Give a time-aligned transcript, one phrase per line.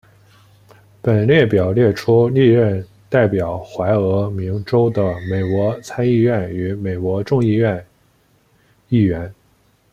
[1.03, 7.85] 本列表列出历任代表怀俄明州的美国参议院与美国众议院
[8.89, 9.31] 议员。